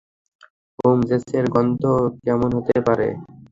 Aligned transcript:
হুম, 0.79 0.97
জেসের 1.09 1.45
গন্ধ 1.53 1.81
কেমন 2.23 2.49
হতে 2.57 2.77
পারে? 2.87 3.07